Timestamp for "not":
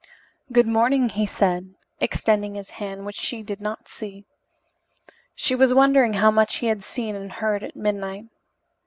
3.61-3.87